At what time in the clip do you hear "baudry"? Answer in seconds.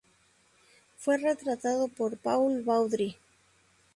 2.63-3.17